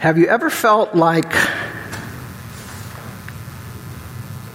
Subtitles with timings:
[0.00, 1.30] Have you ever felt like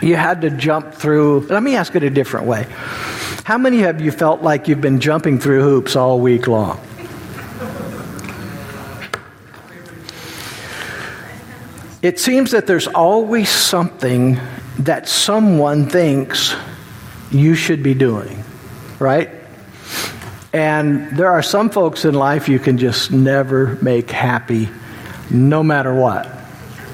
[0.02, 1.42] you had to jump through?
[1.42, 2.66] Let me ask it a different way.
[3.44, 6.80] How many of you felt like you've been jumping through hoops all week long?
[12.02, 14.40] It seems that there's always something
[14.80, 16.56] that someone thinks
[17.30, 18.44] you should be doing,
[18.98, 19.30] right?
[20.54, 24.70] And there are some folks in life you can just never make happy,
[25.30, 26.30] no matter what,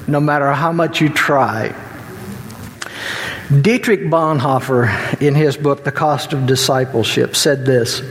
[0.08, 1.76] no matter how much you try.
[3.50, 8.02] Dietrich Bonhoeffer, in his book, The Cost of Discipleship, said this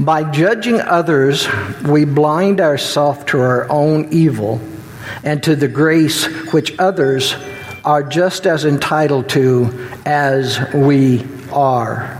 [0.00, 1.46] By judging others,
[1.82, 4.60] we blind ourselves to our own evil
[5.22, 7.34] and to the grace which others
[7.84, 12.18] are just as entitled to as we are.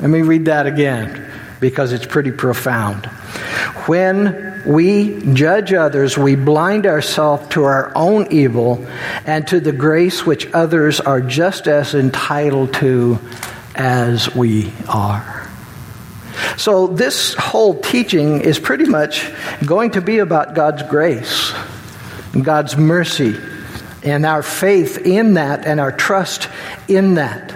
[0.00, 3.06] Let me read that again because it's pretty profound.
[3.86, 8.86] When we judge others, we blind ourselves to our own evil
[9.26, 13.18] and to the grace which others are just as entitled to
[13.74, 15.42] as we are.
[16.56, 19.30] So, this whole teaching is pretty much
[19.64, 21.52] going to be about God's grace,
[22.40, 23.36] God's mercy,
[24.02, 26.48] and our faith in that and our trust
[26.88, 27.51] in that.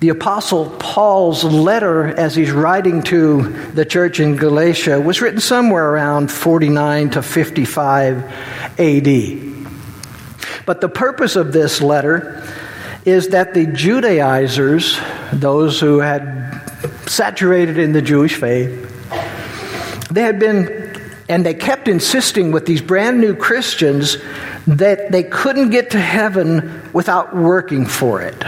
[0.00, 3.42] The Apostle Paul's letter, as he's writing to
[3.74, 8.24] the church in Galatia, was written somewhere around 49 to 55
[8.80, 9.04] AD.
[10.64, 12.42] But the purpose of this letter
[13.04, 14.98] is that the Judaizers,
[15.34, 16.62] those who had
[17.06, 18.70] saturated in the Jewish faith,
[20.10, 24.16] they had been, and they kept insisting with these brand new Christians
[24.66, 28.42] that they couldn't get to heaven without working for it.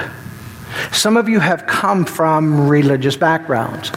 [0.92, 3.90] Some of you have come from religious backgrounds.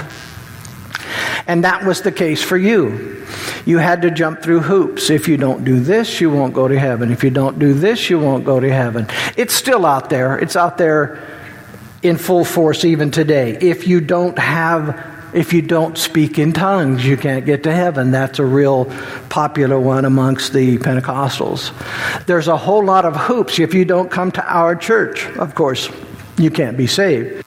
[1.47, 3.23] And that was the case for you.
[3.65, 5.09] You had to jump through hoops.
[5.09, 7.11] If you don't do this, you won't go to heaven.
[7.11, 9.07] If you don't do this, you won't go to heaven.
[9.37, 10.37] It's still out there.
[10.37, 11.21] It's out there
[12.03, 13.57] in full force even today.
[13.59, 18.11] If you don't have if you don't speak in tongues, you can't get to heaven.
[18.11, 18.85] That's a real
[19.27, 21.73] popular one amongst the Pentecostals.
[22.25, 23.59] There's a whole lot of hoops.
[23.59, 25.89] If you don't come to our church, of course,
[26.37, 27.43] you can't be saved.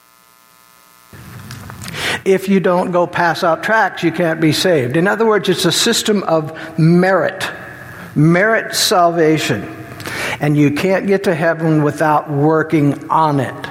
[2.25, 4.97] If you don't go pass out tracts, you can't be saved.
[4.97, 7.49] In other words, it's a system of merit,
[8.15, 9.63] merit salvation.
[10.39, 13.67] And you can't get to heaven without working on it.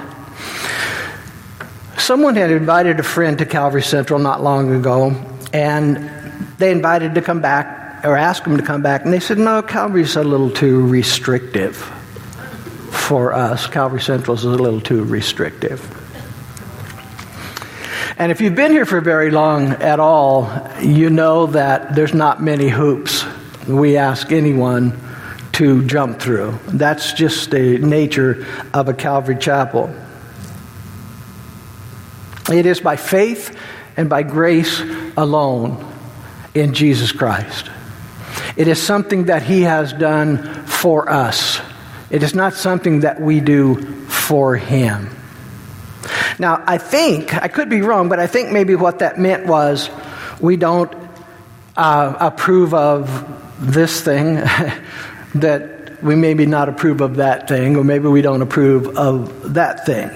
[1.97, 5.15] Someone had invited a friend to Calvary Central not long ago,
[5.53, 6.09] and
[6.57, 9.61] they invited to come back or asked him to come back, and they said, No,
[9.61, 11.91] Calvary's a little too restrictive
[13.09, 13.65] for us.
[13.65, 15.81] Calvary Central is a little too restrictive.
[18.19, 20.47] And if you've been here for very long at all,
[20.79, 23.25] you know that there's not many hoops
[23.67, 24.95] we ask anyone
[25.53, 26.59] to jump through.
[26.67, 29.91] That's just the nature of a Calvary chapel.
[32.51, 33.57] It is by faith
[33.97, 34.83] and by grace
[35.17, 35.83] alone
[36.53, 37.71] in Jesus Christ.
[38.55, 41.59] It is something that He has done for us.
[42.09, 43.75] It is not something that we do
[44.05, 45.15] for him.
[46.39, 49.89] Now, I think, I could be wrong, but I think maybe what that meant was
[50.39, 50.91] we don't
[51.75, 54.35] uh, approve of this thing,
[55.35, 59.85] that we maybe not approve of that thing, or maybe we don't approve of that
[59.85, 60.09] thing.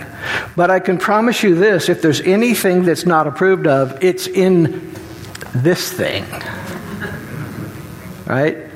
[0.55, 4.93] But I can promise you this if there's anything that's not approved of, it's in
[5.53, 6.25] this thing.
[8.25, 8.72] Right?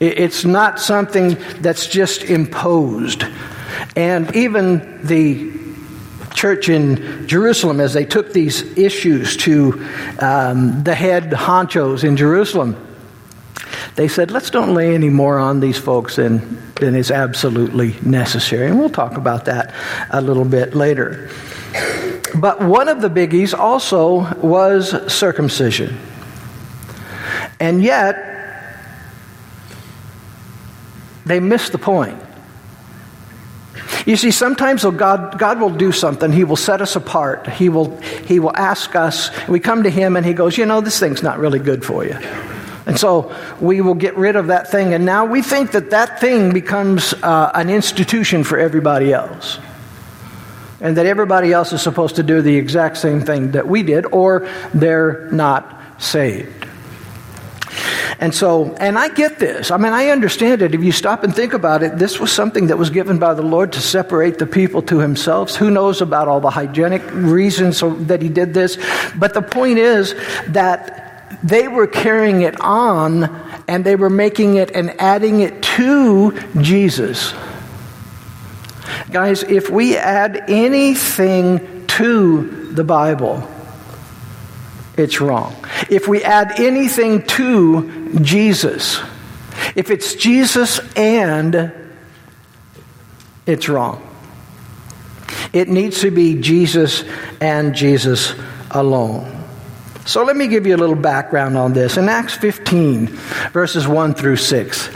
[0.00, 3.24] It's not something that's just imposed.
[3.96, 5.52] And even the
[6.34, 9.84] church in Jerusalem, as they took these issues to
[10.20, 12.76] um, the head honchos in Jerusalem,
[13.96, 18.68] they said, let's don't lay any more on these folks than, than is absolutely necessary.
[18.68, 19.74] And we'll talk about that
[20.10, 21.28] a little bit later.
[22.36, 25.98] But one of the biggies also was circumcision.
[27.58, 28.27] And yet,
[31.28, 32.20] they miss the point.
[34.06, 36.32] You see, sometimes God, God will do something.
[36.32, 37.46] He will set us apart.
[37.46, 39.30] He will, he will ask us.
[39.46, 42.04] We come to Him and He goes, You know, this thing's not really good for
[42.04, 42.16] you.
[42.86, 44.94] And so we will get rid of that thing.
[44.94, 49.58] And now we think that that thing becomes uh, an institution for everybody else.
[50.80, 54.06] And that everybody else is supposed to do the exact same thing that we did,
[54.06, 56.67] or they're not saved.
[58.20, 59.70] And so, and I get this.
[59.70, 60.74] I mean, I understand it.
[60.74, 63.42] If you stop and think about it, this was something that was given by the
[63.42, 65.54] Lord to separate the people to himself.
[65.56, 68.78] Who knows about all the hygienic reasons that he did this?
[69.16, 70.14] But the point is
[70.48, 71.04] that
[71.42, 73.24] they were carrying it on
[73.68, 77.34] and they were making it and adding it to Jesus.
[79.10, 83.46] Guys, if we add anything to the Bible,
[84.96, 85.54] it's wrong.
[85.88, 89.00] If we add anything to Jesus,
[89.74, 91.72] if it's Jesus and,
[93.46, 94.04] it's wrong.
[95.52, 97.04] It needs to be Jesus
[97.40, 98.34] and Jesus
[98.70, 99.34] alone.
[100.04, 101.96] So let me give you a little background on this.
[101.96, 103.08] In Acts 15,
[103.52, 104.90] verses 1 through 6,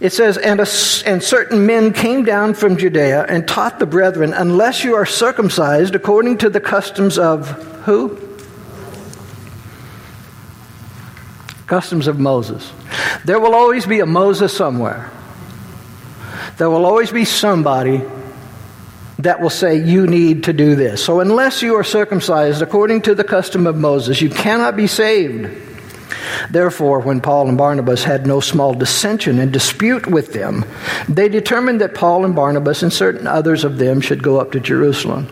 [0.00, 0.66] it says, and, a,
[1.06, 5.96] and certain men came down from Judea and taught the brethren, unless you are circumcised
[5.96, 7.48] according to the customs of
[7.84, 8.27] who?
[11.68, 12.72] Customs of Moses.
[13.26, 15.10] There will always be a Moses somewhere.
[16.56, 18.02] There will always be somebody
[19.18, 21.04] that will say you need to do this.
[21.04, 25.50] So, unless you are circumcised according to the custom of Moses, you cannot be saved.
[26.50, 30.64] Therefore, when Paul and Barnabas had no small dissension and dispute with them,
[31.06, 34.60] they determined that Paul and Barnabas and certain others of them should go up to
[34.60, 35.28] Jerusalem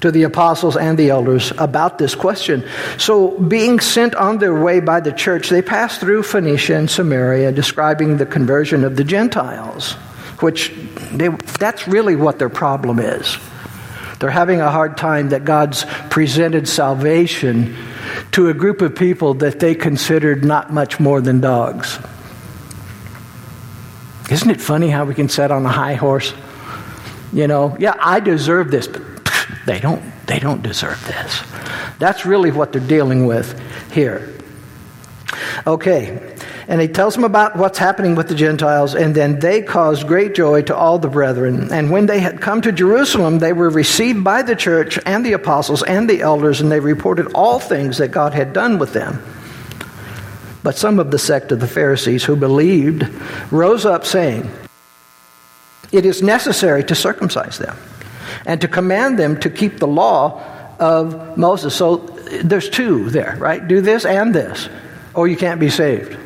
[0.00, 2.64] to the apostles and the elders about this question.
[2.98, 7.52] So, being sent on their way by the church, they passed through Phoenicia and Samaria,
[7.52, 9.92] describing the conversion of the Gentiles,
[10.40, 10.72] which
[11.12, 13.36] they, that's really what their problem is.
[14.18, 17.76] They're having a hard time that God's presented salvation
[18.32, 21.98] to a group of people that they considered not much more than dogs.
[24.30, 26.32] Isn't it funny how we can sit on a high horse?
[27.32, 29.02] You know, yeah, I deserve this, but
[29.66, 31.42] they don't, they don't deserve this.
[31.98, 33.60] That's really what they're dealing with
[33.92, 34.32] here.
[35.66, 36.36] Okay,
[36.68, 40.36] and he tells them about what's happening with the Gentiles, and then they caused great
[40.36, 41.72] joy to all the brethren.
[41.72, 45.32] And when they had come to Jerusalem, they were received by the church and the
[45.32, 49.20] apostles and the elders, and they reported all things that God had done with them.
[50.62, 53.08] But some of the sect of the Pharisees who believed
[53.50, 54.48] rose up, saying,
[55.90, 57.76] It is necessary to circumcise them
[58.44, 60.42] and to command them to keep the law
[60.78, 61.74] of Moses.
[61.74, 61.98] So
[62.42, 63.66] there's two there, right?
[63.66, 64.68] Do this and this,
[65.14, 66.16] or you can't be saved.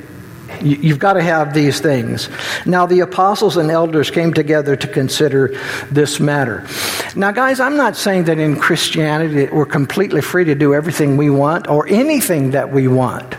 [0.63, 2.29] You've got to have these things.
[2.67, 5.59] Now, the apostles and elders came together to consider
[5.91, 6.67] this matter.
[7.17, 11.31] Now, guys, I'm not saying that in Christianity we're completely free to do everything we
[11.31, 13.37] want or anything that we want.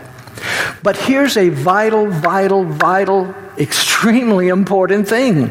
[0.82, 5.48] But here's a vital, vital, vital, extremely important thing.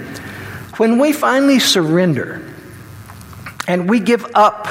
[0.78, 2.42] When we finally surrender,
[3.68, 4.68] and we give up.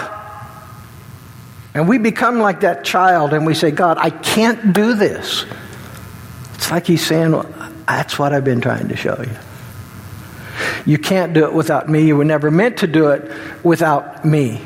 [1.72, 5.44] And we become like that child and we say, God, I can't do this.
[6.54, 7.46] It's like he's saying, well,
[7.86, 9.36] That's what I've been trying to show you.
[10.84, 12.06] You can't do it without me.
[12.06, 13.30] You were never meant to do it
[13.64, 14.60] without me.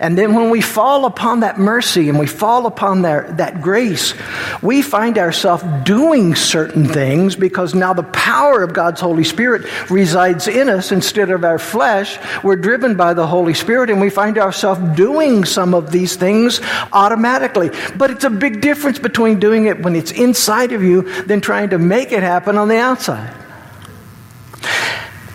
[0.00, 4.14] And then when we fall upon that mercy and we fall upon that, that grace,
[4.62, 10.46] we find ourselves doing certain things because now the power of God's Holy Spirit resides
[10.46, 12.18] in us instead of our flesh.
[12.44, 16.60] We're driven by the Holy Spirit and we find ourselves doing some of these things
[16.92, 17.70] automatically.
[17.96, 21.70] But it's a big difference between doing it when it's inside of you than trying
[21.70, 23.34] to make it happen on the outside.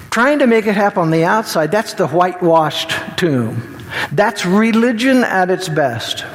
[0.10, 3.73] Trying to make it happen on the outside, that's the whitewashed tomb.
[4.12, 6.26] That's religion at its best.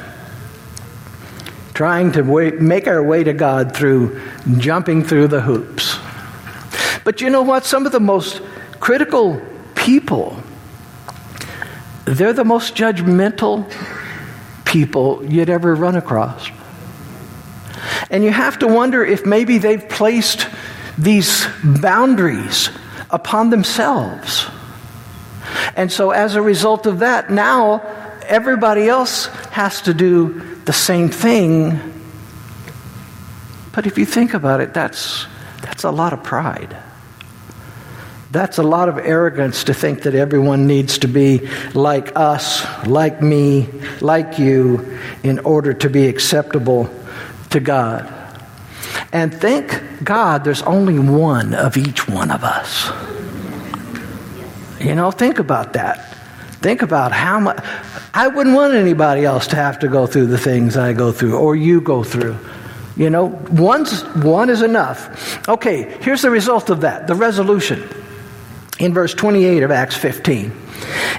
[1.73, 2.23] Trying to
[2.59, 4.19] make our way to God through
[4.57, 5.97] jumping through the hoops.
[7.03, 7.65] But you know what?
[7.65, 8.41] Some of the most
[8.79, 9.41] critical
[9.75, 10.37] people,
[12.05, 13.71] they're the most judgmental
[14.65, 16.49] people you'd ever run across.
[18.09, 20.47] And you have to wonder if maybe they've placed
[20.97, 22.69] these boundaries
[23.09, 24.48] upon themselves.
[25.75, 27.81] And so, as a result of that, now
[28.23, 31.79] everybody else has to do the same thing.
[33.73, 35.25] But if you think about it, that's,
[35.61, 36.77] that's a lot of pride.
[38.31, 43.21] That's a lot of arrogance to think that everyone needs to be like us, like
[43.21, 43.67] me,
[44.01, 46.89] like you, in order to be acceptable
[47.49, 48.13] to God.
[49.11, 52.91] And thank God there's only one of each one of us.
[54.79, 56.13] You know, think about that.
[56.61, 57.63] Think about how much.
[58.13, 61.37] I wouldn't want anybody else to have to go through the things I go through
[61.37, 62.37] or you go through.
[62.97, 65.47] You know, one's, one is enough.
[65.47, 67.87] Okay, here's the result of that the resolution.
[68.77, 70.53] In verse 28 of Acts 15,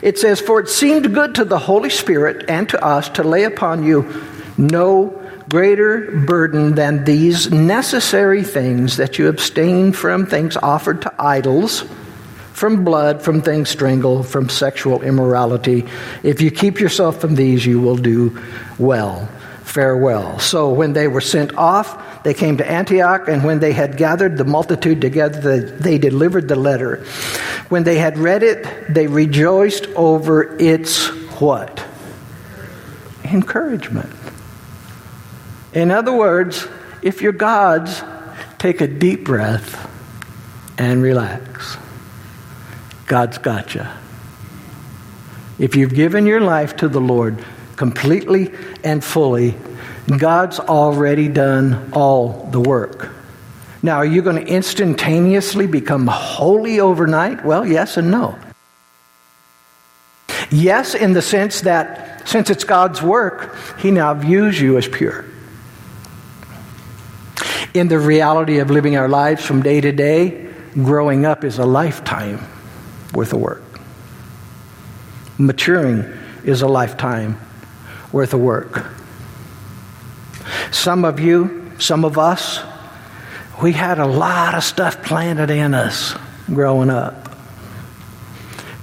[0.02, 3.44] it says, For it seemed good to the Holy Spirit and to us to lay
[3.44, 4.24] upon you
[4.56, 5.16] no
[5.48, 11.84] greater burden than these necessary things that you abstain from things offered to idols
[12.60, 15.86] from blood, from things strangled, from sexual immorality.
[16.22, 18.38] If you keep yourself from these, you will do
[18.78, 19.30] well.
[19.70, 20.38] farewell.
[20.40, 24.36] So when they were sent off, they came to Antioch, and when they had gathered
[24.36, 27.04] the multitude together, they delivered the letter.
[27.68, 31.06] When they had read it, they rejoiced over its
[31.40, 31.84] what?
[33.24, 34.12] Encouragement.
[35.72, 36.66] In other words,
[37.00, 38.02] if you're God's,
[38.58, 39.88] take a deep breath
[40.76, 41.76] and relax.
[43.10, 43.84] God's got you.
[45.58, 48.52] If you've given your life to the Lord completely
[48.84, 49.56] and fully,
[50.16, 53.08] God's already done all the work.
[53.82, 57.44] Now, are you going to instantaneously become holy overnight?
[57.44, 58.38] Well, yes and no.
[60.52, 65.24] Yes, in the sense that since it's God's work, He now views you as pure.
[67.74, 71.66] In the reality of living our lives from day to day, growing up is a
[71.66, 72.46] lifetime
[73.12, 73.62] worth of work.
[75.38, 76.04] Maturing
[76.44, 77.38] is a lifetime
[78.12, 78.86] worth of work.
[80.70, 82.60] Some of you, some of us,
[83.62, 86.14] we had a lot of stuff planted in us
[86.46, 87.28] growing up.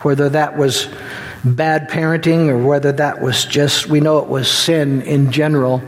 [0.02, 0.88] Whether that was
[1.44, 5.82] bad parenting or whether that was just, we know it was sin in general,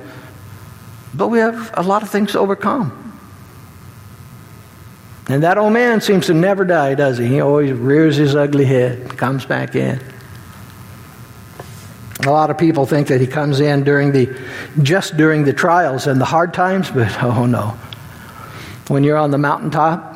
[1.13, 3.08] but we have a lot of things to overcome.
[5.29, 7.27] And that old man seems to never die, does he?
[7.27, 10.01] He always rears his ugly head, comes back in.
[12.25, 14.35] A lot of people think that he comes in during the
[14.81, 17.77] just during the trials and the hard times, but oh no.
[18.87, 20.15] When you're on the mountaintop,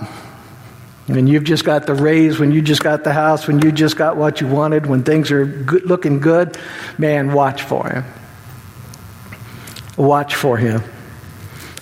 [1.05, 3.95] when you've just got the raise, when you just got the house, when you just
[3.95, 6.57] got what you wanted, when things are good, looking good,
[6.97, 8.03] man, watch for him.
[9.95, 10.81] Watch for him.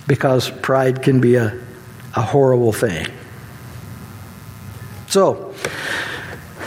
[0.06, 1.58] Because pride can be a,
[2.14, 3.08] a horrible thing.
[5.12, 5.54] So,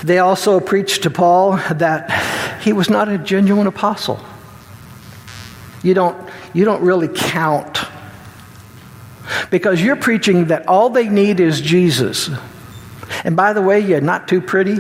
[0.03, 4.21] they also preached to Paul that he was not a genuine apostle.
[5.83, 7.79] You don't, you don't really count
[9.51, 12.29] because you're preaching that all they need is Jesus.
[13.25, 14.77] And by the way, you're not too pretty.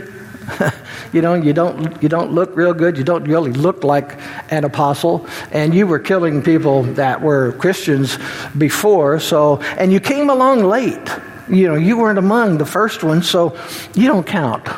[1.14, 2.98] you know, you don't, you don't look real good.
[2.98, 4.20] You don't really look like
[4.52, 5.26] an apostle.
[5.52, 8.18] And you were killing people that were Christians
[8.58, 9.20] before.
[9.20, 11.08] So, and you came along late.
[11.48, 13.58] You know, you weren't among the first ones, so
[13.94, 14.68] you don't count.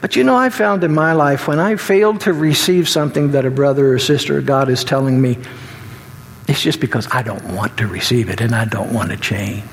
[0.00, 3.44] But you know, I found in my life when I failed to receive something that
[3.44, 5.38] a brother or sister or God is telling me,
[6.48, 9.64] it's just because I don't want to receive it and I don't want to change.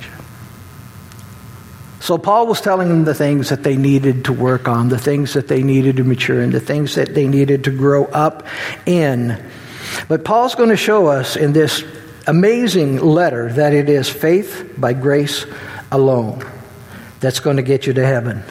[2.00, 5.34] So Paul was telling them the things that they needed to work on, the things
[5.34, 8.46] that they needed to mature in, the things that they needed to grow up
[8.86, 9.44] in.
[10.08, 11.84] But Paul's going to show us in this
[12.28, 15.46] amazing letter that it is faith by grace
[15.92, 16.46] alone
[17.20, 18.44] that's going to get you to heaven.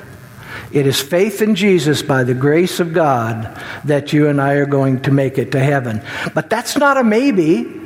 [0.72, 4.66] It is faith in Jesus by the grace of God that you and I are
[4.66, 6.02] going to make it to heaven.
[6.34, 7.80] But that's not a maybe.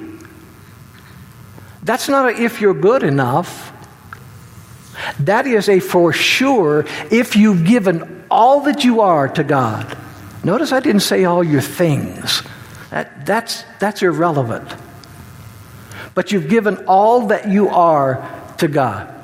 [1.82, 3.72] That's not a if you're good enough.
[5.20, 9.96] That is a for sure if you've given all that you are to God.
[10.44, 12.42] Notice I didn't say all your things.
[12.90, 14.68] That, that's, that's irrelevant
[16.14, 19.14] but you've given all that you are to God.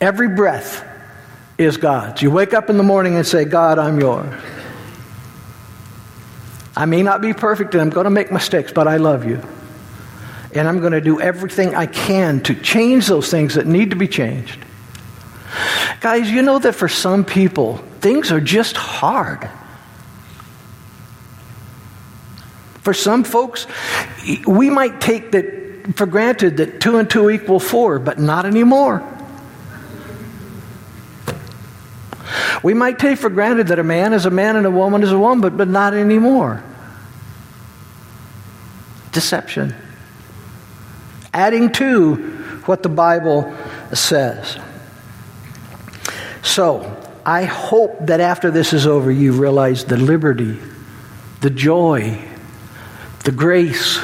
[0.00, 0.84] Every breath
[1.56, 2.22] is God's.
[2.22, 4.32] You wake up in the morning and say, God, I'm yours.
[6.76, 9.42] I may not be perfect and I'm going to make mistakes, but I love you.
[10.54, 13.96] And I'm going to do everything I can to change those things that need to
[13.96, 14.58] be changed.
[16.00, 19.50] Guys, you know that for some people, things are just hard.
[22.82, 23.66] For some folks,
[24.46, 25.57] we might take that
[25.94, 29.02] for granted that two and two equal four, but not anymore.
[32.62, 35.12] We might take for granted that a man is a man and a woman is
[35.12, 36.62] a woman, but, but not anymore.
[39.12, 39.74] Deception.
[41.32, 42.16] Adding to
[42.66, 43.54] what the Bible
[43.92, 44.58] says.
[46.42, 50.58] So, I hope that after this is over, you realize the liberty,
[51.40, 52.18] the joy,
[53.24, 53.98] the grace,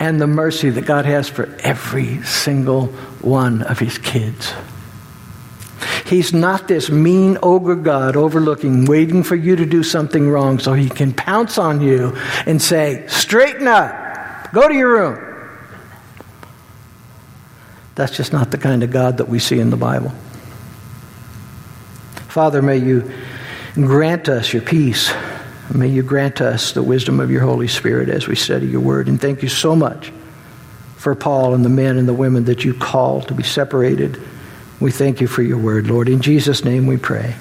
[0.00, 2.86] and the mercy that God has for every single
[3.20, 4.52] one of his kids.
[6.06, 10.72] He's not this mean ogre God overlooking, waiting for you to do something wrong so
[10.72, 15.24] he can pounce on you and say, Straighten up, go to your room.
[17.94, 20.12] That's just not the kind of God that we see in the Bible.
[22.28, 23.10] Father, may you
[23.74, 25.12] grant us your peace.
[25.74, 29.08] May you grant us the wisdom of your Holy Spirit as we study your word.
[29.08, 30.12] And thank you so much
[30.96, 34.20] for Paul and the men and the women that you call to be separated.
[34.80, 36.08] We thank you for your word, Lord.
[36.08, 37.34] In Jesus' name we pray.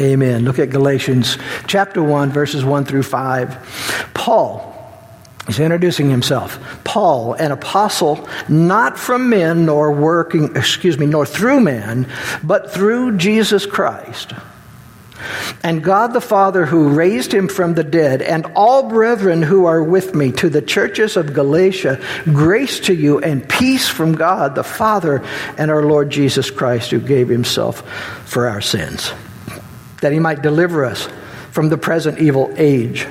[0.00, 0.44] Amen.
[0.44, 4.10] Look at Galatians chapter 1, verses 1 through 5.
[4.14, 4.68] Paul,
[5.48, 6.58] is introducing himself.
[6.84, 12.06] Paul, an apostle, not from men nor working, excuse me, nor through man,
[12.42, 14.34] but through Jesus Christ.
[15.62, 19.82] And God the Father who raised him from the dead, and all brethren who are
[19.82, 24.64] with me to the churches of Galatia, grace to you and peace from God the
[24.64, 25.24] Father
[25.56, 27.80] and our Lord Jesus Christ, who gave himself
[28.24, 29.12] for our sins,
[30.00, 31.08] that he might deliver us
[31.50, 33.06] from the present evil age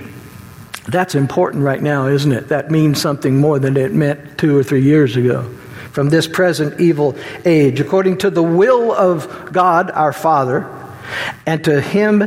[0.88, 2.48] that's important right now, isn't it?
[2.48, 5.44] That means something more than it meant two or three years ago.
[5.92, 10.62] From this present evil age, according to the will of God our Father,
[11.46, 12.22] and to Him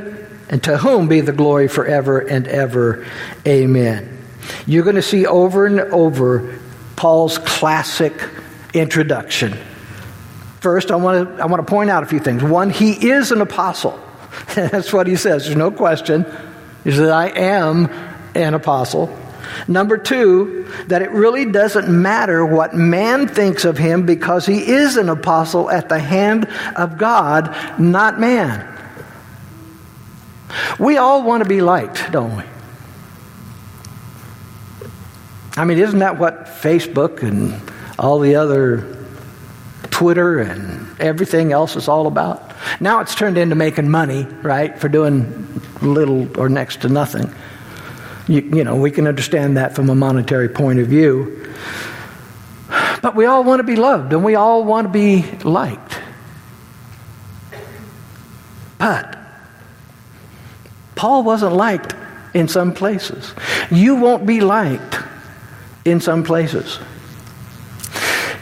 [0.49, 3.07] and to whom be the glory forever and ever.
[3.47, 4.19] Amen.
[4.67, 6.59] You're going to see over and over
[6.97, 8.13] Paul's classic
[8.75, 9.57] introduction.
[10.61, 12.43] First, I want to, I want to point out a few things.
[12.43, 13.99] One, he is an apostle.
[14.55, 15.45] That's what he says.
[15.45, 16.27] There's no question.
[16.85, 17.87] He says, I am
[18.35, 19.17] an apostle.
[19.67, 24.97] Number two, that it really doesn't matter what man thinks of him because he is
[24.97, 26.47] an apostle at the hand
[26.77, 28.70] of God, not man.
[30.79, 32.45] We all want to be liked, don't we?
[35.57, 37.61] I mean, isn't that what Facebook and
[37.99, 38.97] all the other
[39.91, 42.53] Twitter and everything else is all about?
[42.81, 47.33] Now it's turned into making money, right, for doing little or next to nothing.
[48.29, 51.53] You, you know, we can understand that from a monetary point of view.
[53.03, 55.99] But we all want to be loved and we all want to be liked.
[58.79, 59.20] But
[61.01, 61.95] Paul wasn't liked
[62.35, 63.33] in some places.
[63.71, 64.99] You won't be liked
[65.87, 66.79] in some places.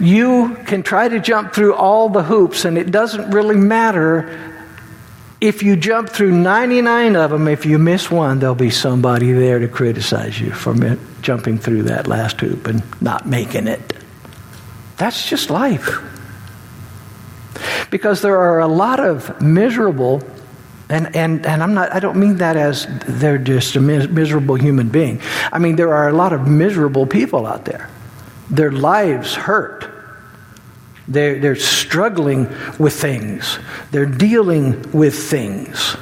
[0.00, 4.58] You can try to jump through all the hoops, and it doesn't really matter
[5.40, 9.60] if you jump through 99 of them, if you miss one, there'll be somebody there
[9.60, 10.74] to criticize you for
[11.22, 13.92] jumping through that last hoop and not making it.
[14.96, 16.00] That's just life.
[17.92, 20.24] Because there are a lot of miserable,
[20.90, 24.88] and, and, and I'm not, I don't mean that as they're just a miserable human
[24.88, 25.20] being.
[25.52, 27.90] I mean, there are a lot of miserable people out there.
[28.50, 29.98] Their lives hurt
[31.08, 33.58] they're, they're struggling with things,
[33.90, 35.96] they're dealing with things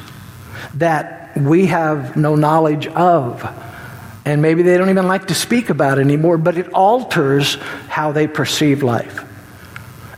[0.74, 3.48] that we have no knowledge of.
[4.24, 7.54] And maybe they don't even like to speak about anymore, but it alters
[7.88, 9.24] how they perceive life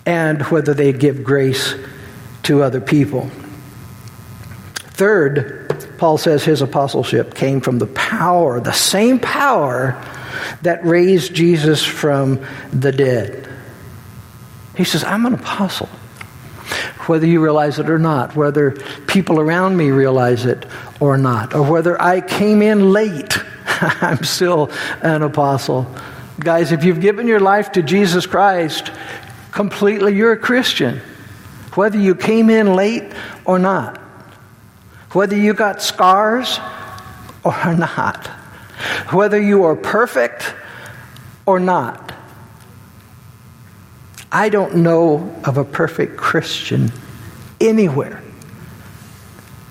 [0.06, 1.74] and whether they give grace
[2.44, 3.30] to other people.
[4.98, 9.92] Third, Paul says his apostleship came from the power, the same power
[10.62, 13.48] that raised Jesus from the dead.
[14.76, 15.86] He says, I'm an apostle.
[17.06, 18.72] Whether you realize it or not, whether
[19.06, 20.66] people around me realize it
[20.98, 23.38] or not, or whether I came in late,
[24.02, 24.68] I'm still
[25.00, 25.86] an apostle.
[26.40, 28.90] Guys, if you've given your life to Jesus Christ
[29.52, 31.00] completely, you're a Christian.
[31.74, 33.12] Whether you came in late
[33.44, 34.07] or not,
[35.12, 36.58] whether you got scars
[37.44, 38.26] or not,
[39.12, 40.54] whether you are perfect
[41.46, 42.12] or not,
[44.30, 46.92] I don't know of a perfect Christian
[47.60, 48.22] anywhere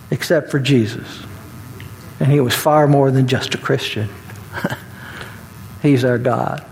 [0.10, 1.24] except for Jesus.
[2.20, 4.10] And he was far more than just a Christian.
[5.84, 6.66] He's our God.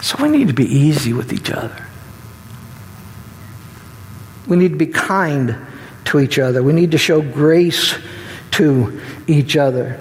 [0.00, 1.86] So we need to be easy with each other.
[4.46, 5.56] We need to be kind
[6.06, 6.62] to each other.
[6.62, 7.96] We need to show grace
[8.52, 9.98] to each other.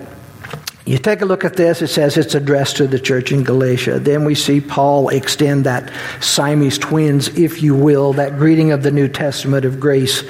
[0.86, 4.00] You take a look at this, it says it's addressed to the church in Galatia.
[4.00, 8.90] Then we see Paul extend that Siamese twins, if you will, that greeting of the
[8.90, 10.24] New Testament of grace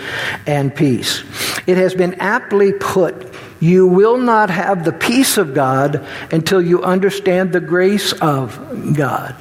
[0.45, 1.23] and peace.
[1.65, 6.83] It has been aptly put you will not have the peace of God until you
[6.83, 9.35] understand the grace of God.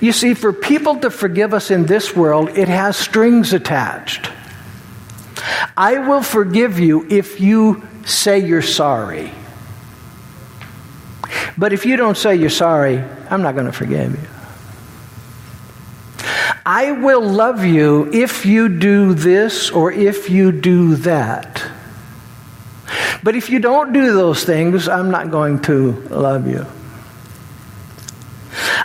[0.00, 4.30] You see, for people to forgive us in this world, it has strings attached.
[5.76, 9.32] I will forgive you if you say you're sorry.
[11.56, 14.28] But if you don't say you're sorry, I'm not going to forgive you.
[16.64, 21.62] I will love you if you do this or if you do that.
[23.22, 26.66] But if you don't do those things, I'm not going to love you.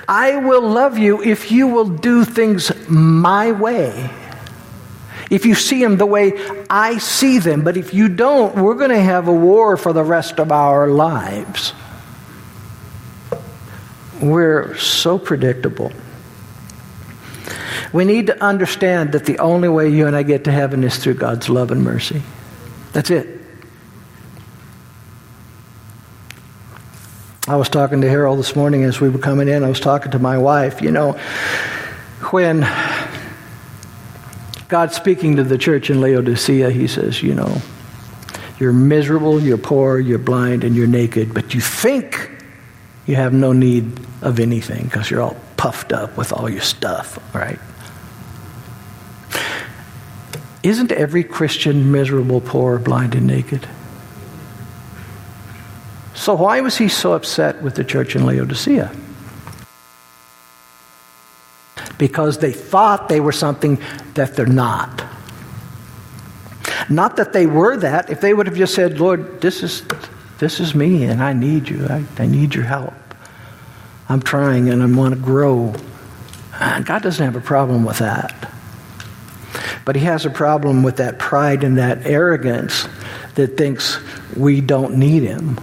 [0.07, 4.09] I will love you if you will do things my way
[5.33, 6.33] if you see them the way
[6.69, 7.63] I see them.
[7.63, 10.87] But if you don't, we're going to have a war for the rest of our
[10.87, 11.73] lives.
[14.21, 15.91] We're so predictable.
[17.91, 20.97] We need to understand that the only way you and I get to heaven is
[20.97, 22.21] through God's love and mercy.
[22.91, 23.32] That's it.
[27.45, 29.65] I was talking to Harold this morning as we were coming in.
[29.65, 30.81] I was talking to my wife.
[30.81, 31.11] You know,
[32.31, 32.61] when
[34.69, 37.61] God's speaking to the church in Laodicea, He says, You know,
[38.59, 42.31] you're miserable, you're poor, you're blind, and you're naked, but you think
[43.05, 47.19] you have no need of anything because you're all puffed up with all your stuff,
[47.35, 47.59] right?
[50.63, 53.67] Isn't every Christian miserable, poor, blind, and naked?
[56.23, 58.89] So, why was he so upset with the church in Laodicea?
[61.97, 63.81] Because they thought they were something
[64.13, 65.03] that they're not.
[66.89, 68.09] Not that they were that.
[68.09, 69.83] If they would have just said, Lord, this is,
[70.39, 72.93] this is me and I need you, I, I need your help.
[74.07, 75.75] I'm trying and I want to grow.
[76.53, 78.49] Uh, God doesn't have a problem with that.
[79.83, 82.87] But he has a problem with that pride and that arrogance
[83.35, 83.99] that thinks
[84.37, 85.59] we don't need him,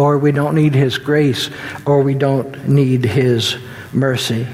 [0.00, 1.50] or we don't need his grace,
[1.84, 3.56] or we don't need his
[3.92, 4.46] mercy.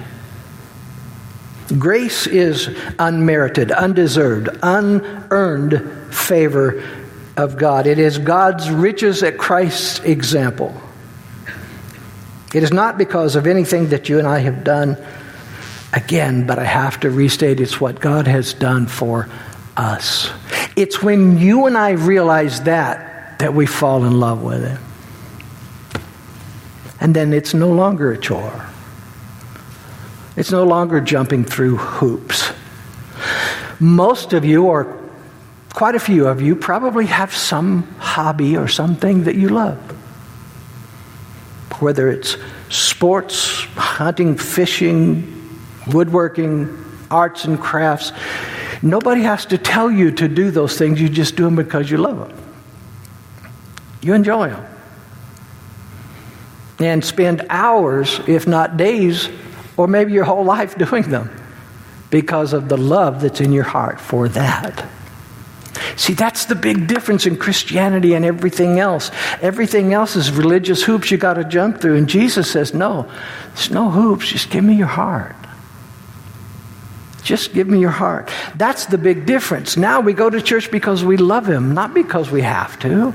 [1.79, 6.83] Grace is unmerited, undeserved, unearned favor
[7.37, 7.87] of God.
[7.87, 10.75] It is God's riches at Christ's example.
[12.53, 14.97] It is not because of anything that you and I have done
[15.93, 19.29] again, but I have to restate it's what God has done for
[19.77, 20.29] us.
[20.75, 24.79] It's when you and I realize that that we fall in love with Him.
[27.01, 28.67] And then it's no longer a chore.
[30.37, 32.53] It's no longer jumping through hoops.
[33.81, 34.99] Most of you, or
[35.75, 39.79] quite a few of you, probably have some hobby or something that you love.
[41.81, 42.37] Whether it's
[42.69, 45.33] sports, hunting, fishing,
[45.87, 48.13] woodworking, arts and crafts.
[48.83, 51.01] Nobody has to tell you to do those things.
[51.01, 52.39] You just do them because you love them.
[54.03, 54.76] You enjoy them.
[56.79, 59.29] And spend hours, if not days,
[59.77, 61.31] or maybe your whole life doing them
[62.11, 64.87] because of the love that's in your heart for that.
[65.97, 69.11] See, that's the big difference in Christianity and everything else.
[69.41, 71.97] Everything else is religious hoops you got to jump through.
[71.97, 73.11] And Jesus says, No,
[73.55, 74.29] there's no hoops.
[74.29, 75.37] Just give me your heart.
[77.23, 78.31] Just give me your heart.
[78.55, 79.77] That's the big difference.
[79.77, 83.13] Now we go to church because we love Him, not because we have to.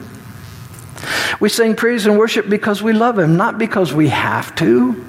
[1.39, 5.05] We sing praise and worship because we love Him, not because we have to.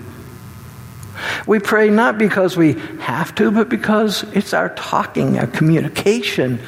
[1.47, 6.61] We pray not because we have to, but because it's our talking, our communication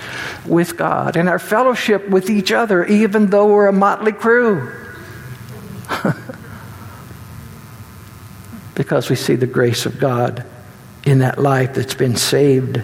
[0.44, 4.72] with God, and our fellowship with each other, even though we're a motley crew.
[8.74, 10.44] because we see the grace of God
[11.04, 12.82] in that life that's been saved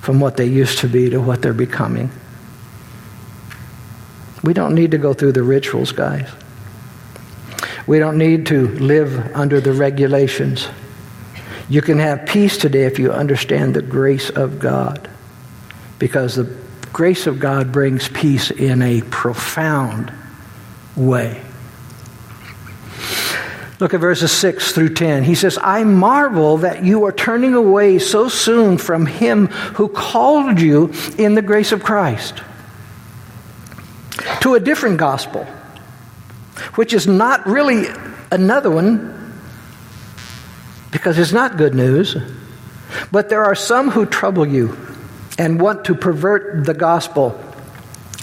[0.00, 2.10] from what they used to be to what they're becoming.
[4.46, 6.30] We don't need to go through the rituals, guys.
[7.88, 10.68] We don't need to live under the regulations.
[11.68, 15.10] You can have peace today if you understand the grace of God.
[15.98, 16.44] Because the
[16.92, 20.12] grace of God brings peace in a profound
[20.94, 21.42] way.
[23.80, 25.24] Look at verses 6 through 10.
[25.24, 30.60] He says, I marvel that you are turning away so soon from him who called
[30.60, 32.42] you in the grace of Christ
[34.40, 35.44] to a different gospel,
[36.74, 37.86] which is not really
[38.30, 39.12] another one
[40.90, 42.16] because it's not good news.
[43.10, 44.76] But there are some who trouble you
[45.38, 47.38] and want to pervert the gospel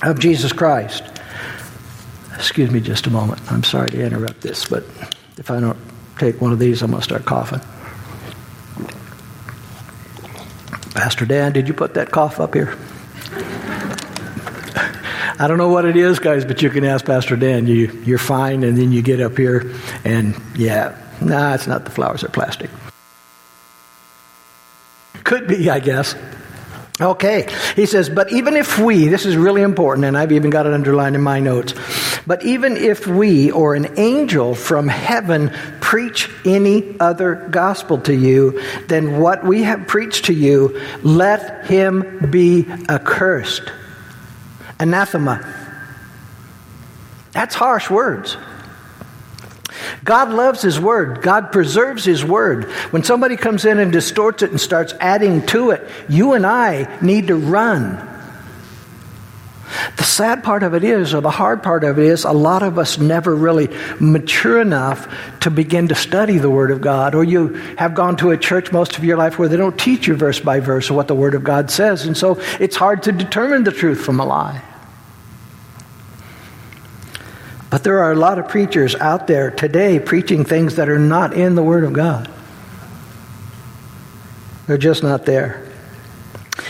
[0.01, 1.03] of Jesus Christ.
[2.35, 3.39] Excuse me just a moment.
[3.51, 4.83] I'm sorry to interrupt this, but
[5.37, 5.77] if I don't
[6.17, 7.61] take one of these, I'm going to start coughing.
[10.93, 12.77] Pastor Dan, did you put that cough up here?
[15.39, 17.67] I don't know what it is, guys, but you can ask Pastor Dan.
[17.67, 19.73] You, you're fine, and then you get up here,
[20.05, 22.69] and yeah, nah, it's not the flowers, they're plastic.
[25.23, 26.15] Could be, I guess.
[27.01, 27.47] Okay.
[27.75, 30.73] He says, but even if we, this is really important, and I've even got it
[30.73, 31.73] underlined in my notes,
[32.27, 35.49] but even if we or an angel from heaven
[35.81, 42.29] preach any other gospel to you than what we have preached to you, let him
[42.29, 43.71] be accursed.
[44.79, 45.41] Anathema.
[47.31, 48.37] That's harsh words.
[50.03, 51.21] God loves His Word.
[51.21, 52.65] God preserves His Word.
[52.91, 56.99] When somebody comes in and distorts it and starts adding to it, you and I
[57.01, 58.12] need to run.
[59.95, 62.63] The sad part of it is, or the hard part of it is, a lot
[62.63, 65.07] of us never really mature enough
[65.41, 67.13] to begin to study the Word of God.
[67.13, 70.07] Or you have gone to a church most of your life where they don't teach
[70.07, 72.05] you verse by verse what the Word of God says.
[72.05, 74.61] And so it's hard to determine the truth from a lie.
[77.69, 81.33] But there are a lot of preachers out there today preaching things that are not
[81.33, 82.29] in the Word of God.
[84.67, 85.72] They're just not there.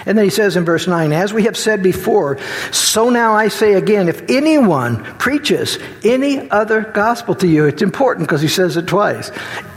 [0.05, 2.37] And then he says in verse 9, As we have said before,
[2.71, 8.27] so now I say again, if anyone preaches any other gospel to you, it's important
[8.27, 9.31] because he says it twice,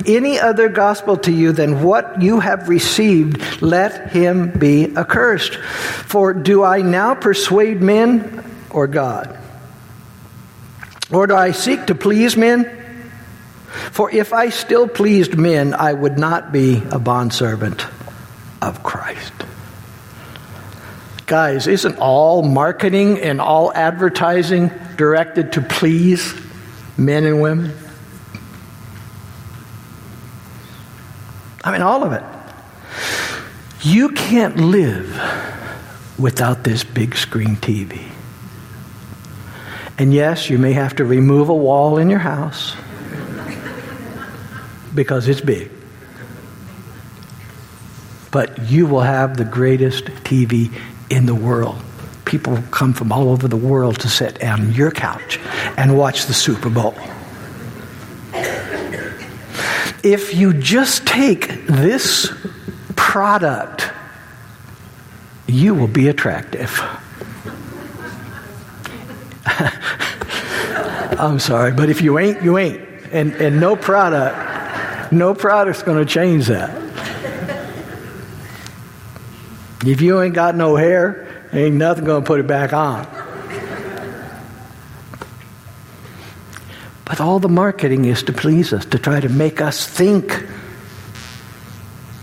[0.04, 5.56] any other gospel to you than what you have received, let him be accursed.
[5.56, 9.36] For do I now persuade men or God?
[11.10, 12.64] Or do I seek to please men?
[13.90, 17.86] For if I still pleased men, I would not be a bondservant
[18.62, 19.32] of Christ.
[21.26, 26.32] Guys, isn't all marketing and all advertising directed to please
[26.96, 27.76] men and women?
[31.64, 32.22] I mean, all of it.
[33.82, 35.20] You can't live
[36.16, 38.08] without this big screen TV.
[39.98, 42.76] And yes, you may have to remove a wall in your house
[44.94, 45.72] because it's big.
[48.30, 50.72] But you will have the greatest TV
[51.10, 51.80] in the world.
[52.24, 55.38] People come from all over the world to sit on your couch
[55.76, 56.94] and watch the Super Bowl.
[60.02, 62.32] If you just take this
[62.94, 63.90] product,
[65.46, 66.80] you will be attractive.
[71.18, 72.82] I'm sorry, but if you ain't, you ain't.
[73.12, 76.85] And, and no product, no product's going to change that.
[79.86, 83.06] If you ain't got no hair, ain't nothing going to put it back on.
[87.04, 90.44] But all the marketing is to please us, to try to make us think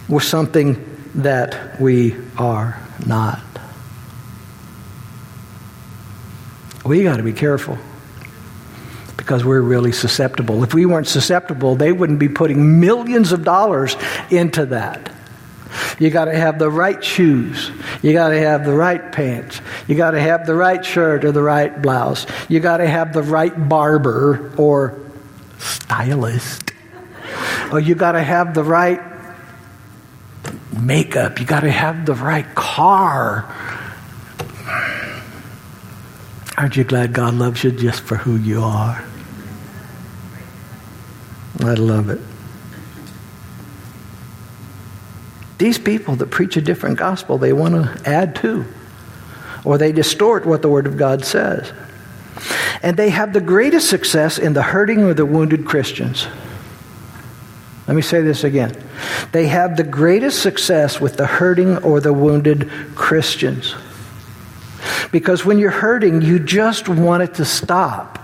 [0.10, 0.84] we're something
[1.16, 3.40] that we are not.
[6.86, 7.78] We got to be careful
[9.16, 10.66] because we're really susceptible.
[10.66, 13.96] If we weren't susceptible, they wouldn't be putting millions of dollars
[14.30, 15.13] into that.
[16.00, 17.72] You got to have the right shoes.
[18.02, 19.62] You got to have the right pants.
[19.88, 22.26] You got to have the right shirt or the right blouse.
[22.50, 25.00] You got to have the right barber or
[25.60, 26.72] stylist.
[27.72, 29.02] Or you got to have the right
[30.80, 31.40] makeup.
[31.40, 33.46] You got to have the right car.
[36.58, 39.04] Aren't you glad God loves you just for who you are?
[41.60, 42.20] I love it.
[45.58, 48.66] These people that preach a different gospel, they want to add to,
[49.64, 51.72] or they distort what the Word of God says.
[52.82, 56.28] And they have the greatest success in the hurting or the wounded Christians.
[57.88, 58.76] Let me say this again.
[59.32, 63.76] They have the greatest success with the hurting or the wounded Christians.
[65.12, 68.20] Because when you're hurting, you just want it to stop.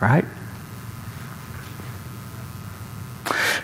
[0.00, 0.24] Right?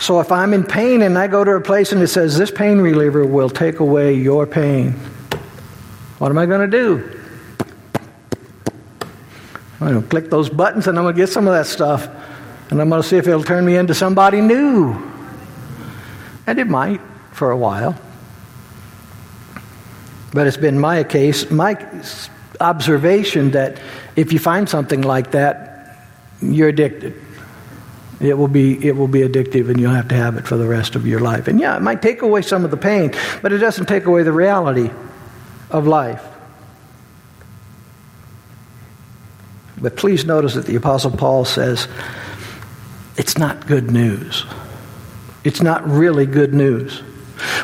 [0.04, 2.50] So if I'm in pain and I go to a place and it says, This
[2.50, 4.92] pain reliever will take away your pain,
[6.18, 7.20] what am I going to do?
[9.80, 12.06] I'm going to click those buttons and I'm going to get some of that stuff.
[12.68, 14.94] And I'm going to see if it'll turn me into somebody new.
[16.46, 17.00] And it might
[17.32, 17.98] for a while.
[20.34, 21.78] But it's been my case, my
[22.60, 23.80] observation that
[24.16, 26.10] if you find something like that,
[26.42, 27.23] you're addicted.
[28.24, 30.66] It will be it will be addictive and you'll have to have it for the
[30.66, 31.48] rest of your life.
[31.48, 34.22] And yeah, it might take away some of the pain, but it doesn't take away
[34.22, 34.90] the reality
[35.70, 36.24] of life.
[39.80, 41.88] But please notice that the apostle Paul says
[43.16, 44.46] it's not good news.
[45.44, 47.00] It's not really good news.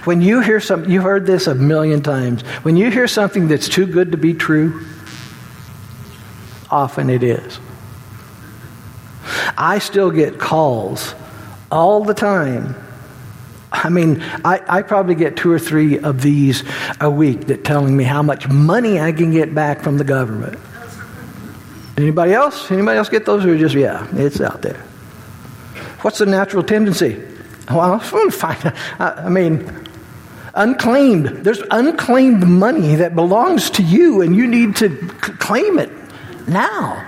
[0.05, 2.43] When you hear something, you've heard this a million times.
[2.63, 4.85] When you hear something that's too good to be true,
[6.71, 7.59] often it is.
[9.57, 11.15] I still get calls
[11.71, 12.75] all the time.
[13.73, 16.65] I mean, I, I, probably get two or three of these
[17.01, 20.59] a week that telling me how much money I can get back from the government.
[21.97, 22.71] Anybody else?
[22.71, 24.83] Anybody else get those or just yeah, it's out there.
[26.01, 27.23] What's the natural tendency?
[27.69, 28.75] Well, I to find.
[28.99, 29.87] I mean,
[30.55, 31.45] unclaimed.
[31.45, 35.91] There's unclaimed money that belongs to you, and you need to claim it
[36.49, 37.07] now.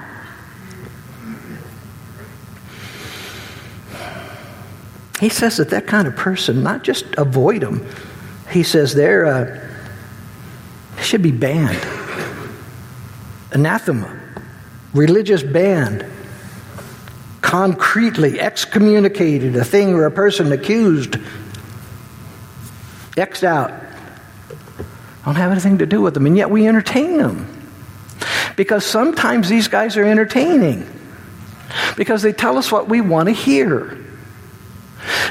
[5.22, 7.86] He says that that kind of person, not just avoid them,
[8.50, 11.78] he says they're, uh, should be banned.
[13.52, 14.18] Anathema,
[14.92, 16.10] religious ban,
[17.40, 21.14] concretely excommunicated, a thing or a person accused,
[23.16, 23.70] X'd out.
[25.24, 27.46] Don't have anything to do with them, and yet we entertain them.
[28.56, 30.84] Because sometimes these guys are entertaining.
[31.96, 34.01] Because they tell us what we want to hear.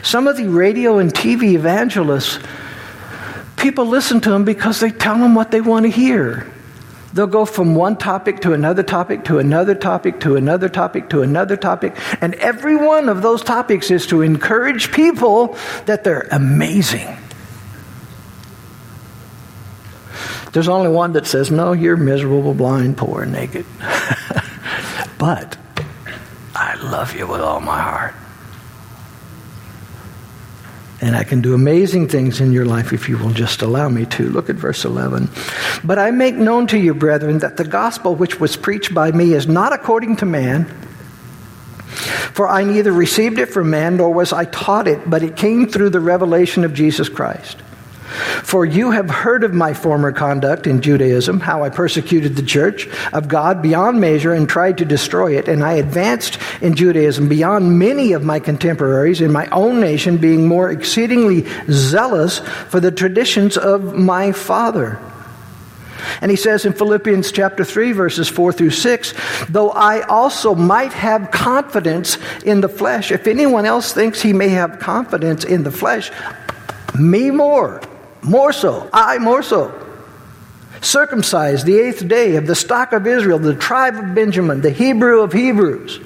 [0.03, 2.39] Some of the radio and TV evangelists,
[3.57, 6.51] people listen to them because they tell them what they want to hear.
[7.13, 11.21] They'll go from one topic to another topic to another topic to another topic to
[11.21, 11.97] another topic.
[12.21, 17.17] And every one of those topics is to encourage people that they're amazing.
[20.53, 23.65] There's only one that says, No, you're miserable, blind, poor, naked.
[25.17, 25.57] but
[26.55, 28.15] I love you with all my heart.
[31.01, 34.05] And I can do amazing things in your life if you will just allow me
[34.05, 34.29] to.
[34.29, 35.29] Look at verse 11.
[35.83, 39.33] But I make known to you, brethren, that the gospel which was preached by me
[39.33, 40.65] is not according to man.
[42.33, 45.67] For I neither received it from man nor was I taught it, but it came
[45.67, 47.57] through the revelation of Jesus Christ.
[48.11, 52.87] For you have heard of my former conduct in Judaism, how I persecuted the church
[53.13, 57.79] of God beyond measure and tried to destroy it, and I advanced in Judaism beyond
[57.79, 63.57] many of my contemporaries in my own nation, being more exceedingly zealous for the traditions
[63.57, 64.99] of my father.
[66.19, 69.13] And he says in Philippians chapter 3, verses 4 through 6,
[69.49, 74.49] though I also might have confidence in the flesh, if anyone else thinks he may
[74.49, 76.11] have confidence in the flesh,
[76.99, 77.81] me more.
[78.23, 79.77] More so, I more so.
[80.81, 85.21] Circumcised the eighth day of the stock of Israel, the tribe of Benjamin, the Hebrew
[85.21, 85.99] of Hebrews.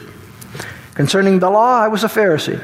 [0.96, 2.62] Concerning the law, I was a Pharisee.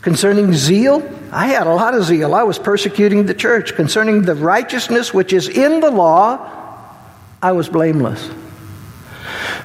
[0.00, 2.34] Concerning zeal, I had a lot of zeal.
[2.34, 3.74] I was persecuting the church.
[3.74, 6.48] Concerning the righteousness which is in the law,
[7.40, 8.30] I was blameless.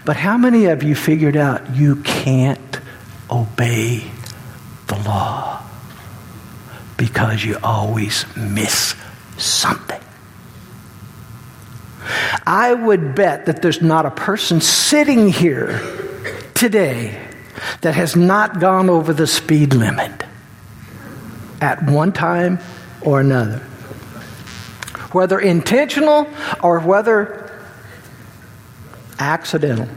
[0.05, 2.79] But how many of you figured out you can't
[3.29, 4.09] obey
[4.87, 5.66] the law?
[6.97, 8.95] Because you always miss
[9.37, 10.01] something.
[12.45, 15.79] I would bet that there's not a person sitting here
[16.53, 17.21] today
[17.81, 20.23] that has not gone over the speed limit
[21.61, 22.59] at one time
[23.01, 23.59] or another.
[25.11, 26.27] Whether intentional
[26.63, 27.51] or whether
[29.19, 29.87] accidental.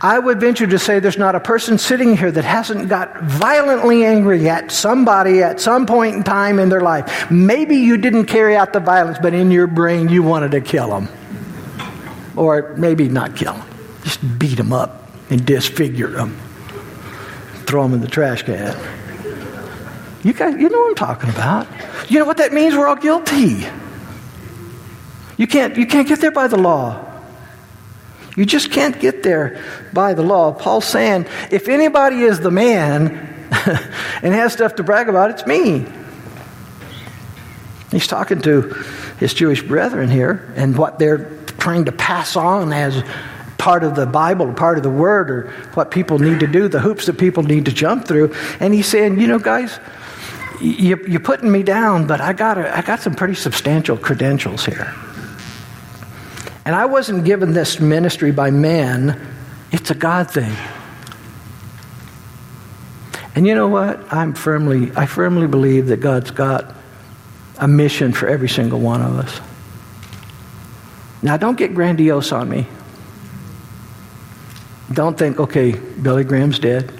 [0.00, 4.04] I would venture to say there's not a person sitting here that hasn't got violently
[4.04, 7.30] angry at somebody at some point in time in their life.
[7.30, 10.88] Maybe you didn't carry out the violence, but in your brain you wanted to kill
[10.88, 11.08] them.
[12.36, 13.68] Or maybe not kill them,
[14.02, 16.36] just beat them up and disfigure them,
[17.66, 18.76] throw them in the trash can.
[20.24, 21.68] You guys, you know what I'm talking about.
[22.08, 22.74] You know what that means?
[22.74, 23.66] We're all guilty.
[25.36, 27.03] You can't, you can't get there by the law.
[28.36, 30.52] You just can't get there by the law.
[30.52, 33.08] Paul's saying, if anybody is the man
[34.22, 35.86] and has stuff to brag about, it's me.
[37.92, 38.62] He's talking to
[39.20, 43.04] his Jewish brethren here and what they're trying to pass on as
[43.56, 46.80] part of the Bible, part of the Word, or what people need to do, the
[46.80, 48.34] hoops that people need to jump through.
[48.58, 49.78] And he's saying, you know, guys,
[50.60, 54.66] you, are putting me down, but I got, a, I got some pretty substantial credentials
[54.66, 54.92] here.
[56.64, 59.20] And I wasn't given this ministry by man,
[59.70, 60.54] it's a God thing.
[63.34, 64.12] And you know what?
[64.12, 66.74] I'm firmly, I firmly believe that God's got
[67.58, 69.40] a mission for every single one of us.
[71.22, 72.66] Now, don't get grandiose on me.
[74.92, 76.92] Don't think, okay, Billy Graham's dead.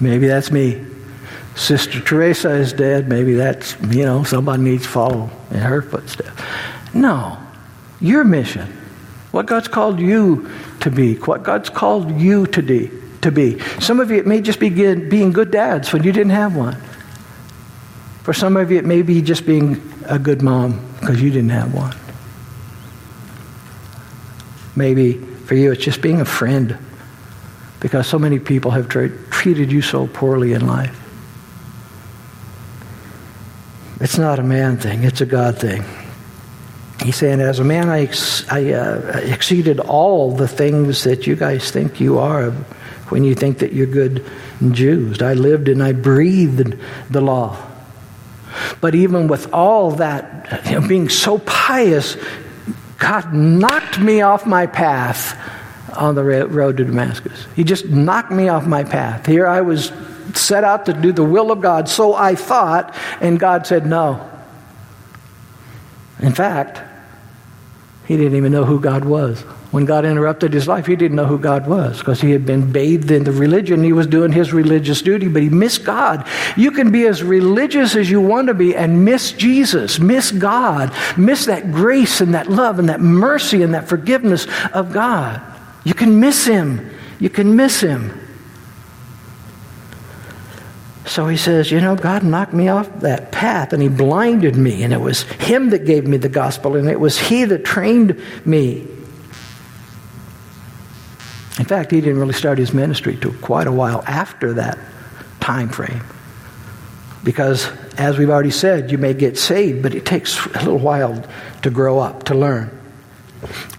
[0.00, 0.84] Maybe that's me.
[1.54, 3.08] Sister Teresa is dead.
[3.08, 6.42] Maybe that's, you know, somebody needs to follow in her footsteps.
[6.92, 7.38] No.
[8.00, 8.66] Your mission.
[9.32, 11.14] What God's called you to be.
[11.16, 12.90] What God's called you to be.
[13.22, 13.58] To be.
[13.80, 16.54] Some of you, it may just be good, being good dads when you didn't have
[16.54, 16.76] one.
[18.22, 21.50] For some of you, it may be just being a good mom because you didn't
[21.50, 21.94] have one.
[24.74, 26.78] Maybe for you, it's just being a friend
[27.80, 31.02] because so many people have tra- treated you so poorly in life.
[34.00, 35.84] It's not a man thing, it's a God thing.
[37.06, 41.36] He's saying, as a man, I, ex- I uh, exceeded all the things that you
[41.36, 42.50] guys think you are
[43.10, 44.28] when you think that you're good
[44.72, 45.22] Jews.
[45.22, 46.76] I lived and I breathed
[47.08, 47.64] the law.
[48.80, 52.16] But even with all that, you know, being so pious,
[52.98, 55.38] God knocked me off my path
[55.96, 57.46] on the road to Damascus.
[57.54, 59.26] He just knocked me off my path.
[59.26, 59.92] Here I was
[60.34, 64.28] set out to do the will of God, so I thought, and God said no.
[66.18, 66.82] In fact,
[68.06, 69.40] He didn't even know who God was.
[69.72, 72.70] When God interrupted his life, he didn't know who God was because he had been
[72.70, 73.82] bathed in the religion.
[73.82, 76.26] He was doing his religious duty, but he missed God.
[76.56, 80.92] You can be as religious as you want to be and miss Jesus, miss God,
[81.16, 85.42] miss that grace and that love and that mercy and that forgiveness of God.
[85.84, 86.88] You can miss him.
[87.18, 88.25] You can miss him.
[91.06, 94.82] So he says, You know, God knocked me off that path and he blinded me,
[94.82, 98.20] and it was him that gave me the gospel, and it was he that trained
[98.44, 98.86] me.
[101.58, 104.78] In fact, he didn't really start his ministry till quite a while after that
[105.40, 106.02] time frame.
[107.24, 111.24] Because, as we've already said, you may get saved, but it takes a little while
[111.62, 112.70] to grow up, to learn.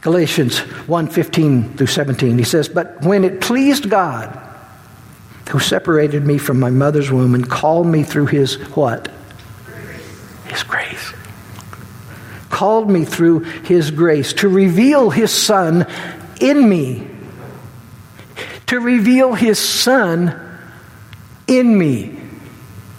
[0.01, 4.46] Galatians 1 15 through 17, he says, But when it pleased God,
[5.47, 9.09] who separated me from my mother's womb and called me through his what?
[10.47, 11.13] His grace.
[12.49, 15.85] Called me through his grace to reveal his son
[16.41, 17.07] in me.
[18.67, 20.39] To reveal his son
[21.47, 22.19] in me.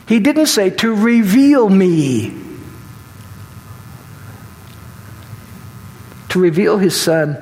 [0.06, 2.34] He didn't say to reveal me.
[6.30, 7.36] To reveal his son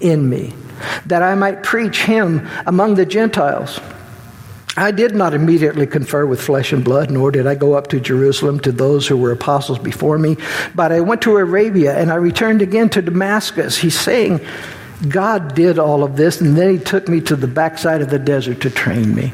[0.00, 0.54] in me,
[1.06, 3.80] that I might preach him among the Gentiles
[4.76, 8.00] I did not immediately confer with flesh and blood, nor did I go up to
[8.00, 10.36] Jerusalem to those who were apostles before me,
[10.74, 13.78] but I went to Arabia and I returned again to Damascus.
[13.78, 14.40] He's saying,
[15.08, 18.18] God did all of this, and then He took me to the backside of the
[18.18, 19.32] desert to train me,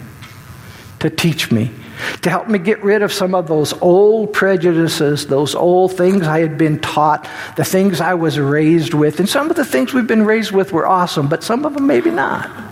[1.00, 1.72] to teach me,
[2.22, 6.40] to help me get rid of some of those old prejudices, those old things I
[6.40, 9.18] had been taught, the things I was raised with.
[9.18, 11.86] And some of the things we've been raised with were awesome, but some of them
[11.88, 12.71] maybe not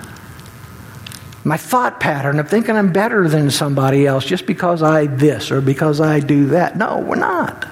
[1.45, 5.61] my thought pattern of thinking I'm better than somebody else just because I this or
[5.61, 6.77] because I do that.
[6.77, 7.67] No, we're not.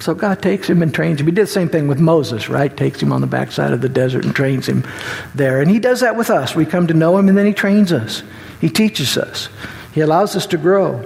[0.00, 1.26] So God takes him and trains him.
[1.26, 2.74] He did the same thing with Moses, right?
[2.74, 4.84] Takes him on the backside of the desert and trains him
[5.34, 5.60] there.
[5.60, 6.54] And he does that with us.
[6.54, 8.22] We come to know him and then he trains us.
[8.62, 9.50] He teaches us.
[9.92, 11.04] He allows us to grow.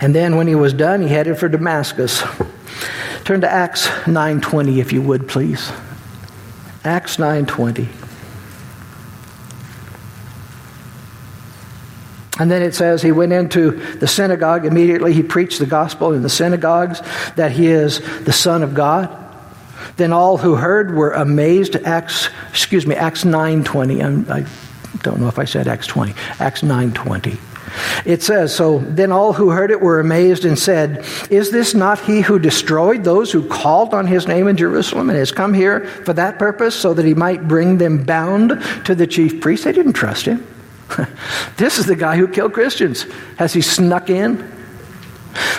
[0.00, 2.24] And then when he was done, he headed for Damascus.
[3.24, 5.70] Turn to Acts 9:20 if you would, please.
[6.84, 7.88] Acts 9:20.
[12.38, 14.66] And then it says he went into the synagogue.
[14.66, 17.00] Immediately he preached the gospel in the synagogues
[17.36, 19.10] that he is the Son of God.
[19.96, 21.76] Then all who heard were amazed.
[21.76, 24.30] Acts, excuse me, Acts 9.20.
[24.30, 24.46] I
[25.02, 26.14] don't know if I said Acts 20.
[26.38, 27.38] Acts 9.20.
[28.04, 32.00] It says, So then all who heard it were amazed and said, Is this not
[32.00, 35.86] he who destroyed those who called on his name in Jerusalem and has come here
[35.86, 39.64] for that purpose so that he might bring them bound to the chief priest?
[39.64, 40.46] They didn't trust him.
[41.56, 43.06] this is the guy who killed Christians.
[43.38, 44.52] Has he snuck in?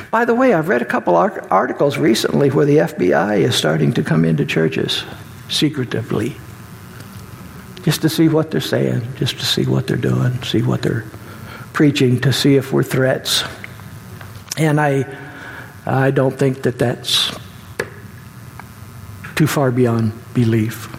[0.09, 4.03] By the way, I've read a couple articles recently where the FBI is starting to
[4.03, 5.03] come into churches
[5.49, 6.36] secretively
[7.84, 11.05] just to see what they're saying, just to see what they're doing, see what they're
[11.71, 13.43] preaching, to see if we're threats.
[14.57, 15.05] And I,
[15.86, 17.32] I don't think that that's
[19.36, 20.93] too far beyond belief.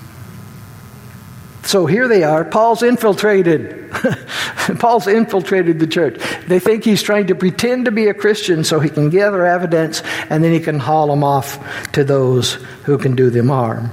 [1.65, 2.43] So here they are.
[2.43, 3.88] Paul's infiltrated.
[4.79, 6.21] Paul's infiltrated the church.
[6.47, 10.03] They think he's trying to pretend to be a Christian so he can gather evidence
[10.31, 13.91] and then he can haul them off to those who can do them harm.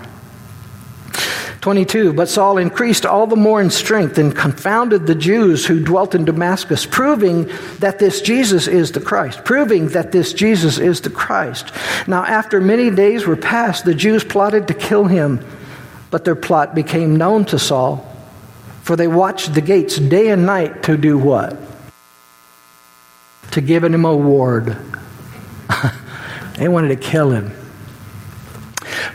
[1.65, 6.13] 22 But Saul increased all the more in strength and confounded the Jews who dwelt
[6.13, 7.49] in Damascus, proving
[7.79, 9.43] that this Jesus is the Christ.
[9.43, 11.71] Proving that this Jesus is the Christ.
[12.05, 15.43] Now, after many days were passed, the Jews plotted to kill him.
[16.11, 18.14] But their plot became known to Saul,
[18.85, 21.57] for they watched the gates day and night to do what?
[23.53, 24.77] To give him a award.
[26.57, 27.49] they wanted to kill him.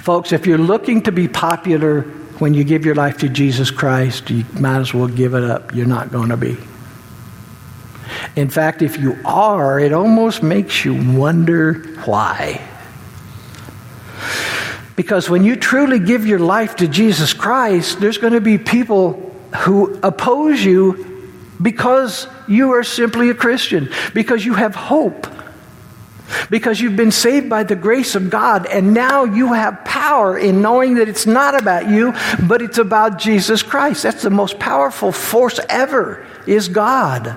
[0.01, 2.01] Folks, if you're looking to be popular
[2.41, 5.73] when you give your life to Jesus Christ, you might as well give it up.
[5.73, 6.57] You're not going to be.
[8.35, 11.75] In fact, if you are, it almost makes you wonder
[12.07, 12.61] why.
[14.97, 19.30] Because when you truly give your life to Jesus Christ, there's going to be people
[19.59, 21.07] who oppose you
[21.61, 25.27] because you are simply a Christian, because you have hope,
[26.49, 30.63] because you've been saved by the grace of God, and now you have power in
[30.63, 32.15] knowing that it's not about you,
[32.47, 34.05] but it's about Jesus Christ.
[34.05, 37.37] That's the most powerful force ever, is God.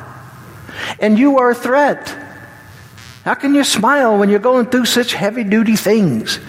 [0.99, 2.07] And you are a threat.
[3.25, 6.39] How can you smile when you're going through such heavy duty things?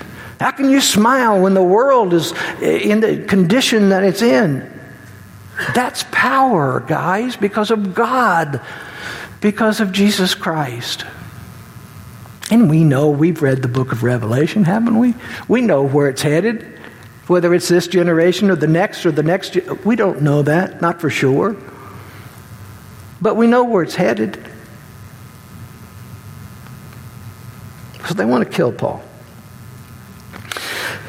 [0.40, 4.73] How can you smile when the world is in the condition that it's in?
[5.74, 8.60] That's power, guys, because of God,
[9.40, 11.04] because of Jesus Christ.
[12.50, 15.14] And we know, we've read the book of Revelation, haven't we?
[15.48, 16.70] We know where it's headed.
[17.26, 21.00] Whether it's this generation or the next or the next, we don't know that, not
[21.00, 21.56] for sure.
[23.22, 24.38] But we know where it's headed.
[28.06, 29.02] So they want to kill Paul.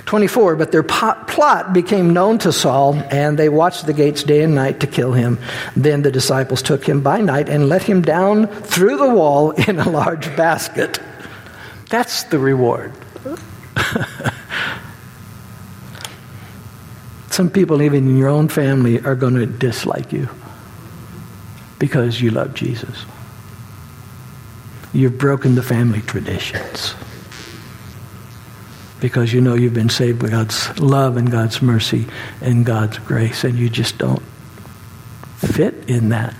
[0.06, 4.54] 24, but their plot became known to Saul, and they watched the gates day and
[4.54, 5.40] night to kill him.
[5.76, 9.80] Then the disciples took him by night and let him down through the wall in
[9.80, 11.00] a large basket.
[11.90, 12.94] That's the reward.
[17.32, 20.30] Some people, even in your own family, are going to dislike you
[21.80, 23.06] because you love Jesus.
[24.94, 26.94] You've broken the family traditions
[29.06, 32.08] because you know you've been saved by God's love and God's mercy
[32.42, 34.24] and God's grace, and you just don't
[35.38, 36.34] fit in that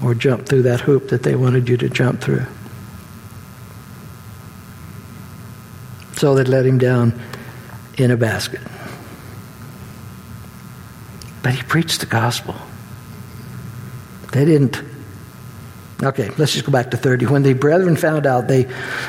[0.00, 2.46] or jump through that hoop that they wanted you to jump through.
[6.12, 7.20] So they let him down
[7.98, 8.60] in a basket.
[11.42, 12.54] But he preached the gospel.
[14.30, 14.80] They didn't.
[16.02, 17.26] Okay, let's just go back to 30.
[17.26, 18.66] When the brethren found out, they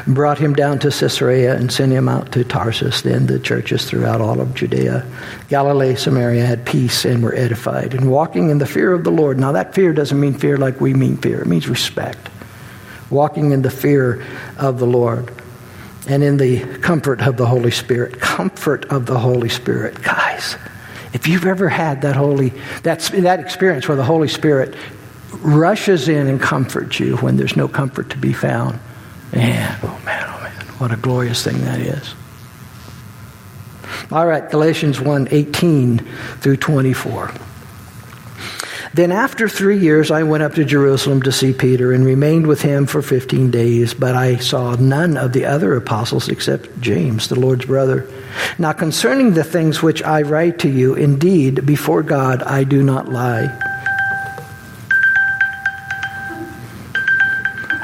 [0.07, 3.01] brought him down to Caesarea and sent him out to Tarsus.
[3.01, 5.05] Then the churches throughout all of Judea,
[5.47, 7.93] Galilee, Samaria had peace and were edified.
[7.93, 9.39] And walking in the fear of the Lord.
[9.39, 12.29] Now, that fear doesn't mean fear like we mean fear, it means respect.
[13.09, 14.25] Walking in the fear
[14.57, 15.31] of the Lord
[16.07, 18.19] and in the comfort of the Holy Spirit.
[18.19, 20.01] Comfort of the Holy Spirit.
[20.01, 20.57] Guys,
[21.13, 24.75] if you've ever had that holy that's that experience where the Holy Spirit
[25.39, 28.79] rushes in and comforts you when there's no comfort to be found.
[29.33, 32.13] Man, oh man, oh man, what a glorious thing that is.
[34.11, 35.99] All right, Galatians 1 18
[36.39, 37.31] through 24.
[38.93, 42.61] Then after three years, I went up to Jerusalem to see Peter and remained with
[42.61, 47.39] him for 15 days, but I saw none of the other apostles except James, the
[47.39, 48.09] Lord's brother.
[48.59, 53.07] Now, concerning the things which I write to you, indeed, before God, I do not
[53.07, 53.70] lie.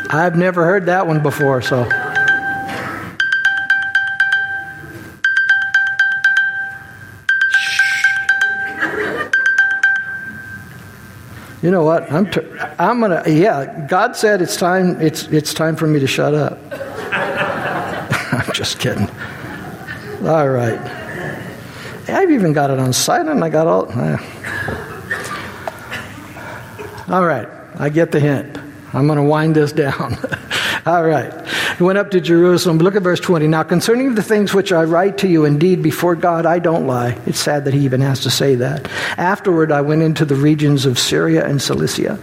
[0.09, 1.83] I've never heard that one before, so.
[11.61, 12.09] You know what?
[12.11, 12.27] I'm,
[12.79, 13.23] I'm gonna.
[13.27, 15.01] Yeah, God said it's time.
[15.01, 16.57] It's it's time for me to shut up.
[16.71, 19.09] I'm just kidding.
[20.23, 20.79] All right.
[22.07, 23.43] I've even got it on silent.
[23.43, 23.87] I got all.
[27.09, 27.49] All right.
[27.79, 28.56] I get the hint.
[28.93, 30.17] I'm going to wind this down.
[30.85, 31.33] all right.
[31.77, 32.77] He went up to Jerusalem.
[32.77, 33.47] Look at verse 20.
[33.47, 37.19] Now, concerning the things which I write to you, indeed, before God, I don't lie.
[37.25, 38.89] It's sad that he even has to say that.
[39.17, 42.17] Afterward, I went into the regions of Syria and Cilicia,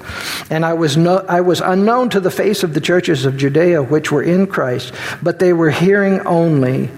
[0.50, 3.82] and I was, no, I was unknown to the face of the churches of Judea
[3.82, 6.90] which were in Christ, but they were hearing only.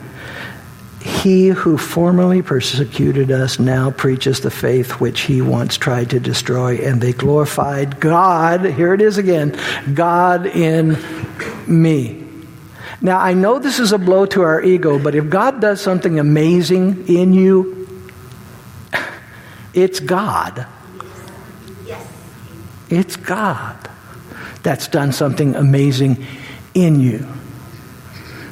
[1.07, 6.79] He who formerly persecuted us now preaches the faith which he once tried to destroy,
[6.79, 9.57] and they glorified God, here it is again,
[9.95, 10.99] God in
[11.69, 12.27] me.
[13.01, 16.19] Now, I know this is a blow to our ego, but if God does something
[16.19, 17.89] amazing in you,
[19.75, 20.67] it's God.
[21.87, 22.05] Yes.
[22.91, 23.77] It's God
[24.65, 26.27] that's done something amazing
[26.75, 27.29] in you.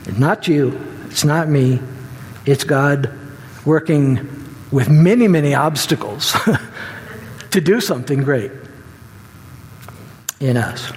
[0.04, 1.80] It's not you, it's not me,
[2.46, 3.10] it's God
[3.64, 4.28] working
[4.70, 6.34] with many, many obstacles
[7.50, 8.50] to do something great
[10.40, 10.92] in us.